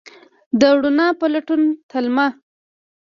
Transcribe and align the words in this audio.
د 0.59 0.61
روڼا 0.81 1.07
په 1.19 1.25
لټون 1.33 1.61
تلمه 1.89 2.27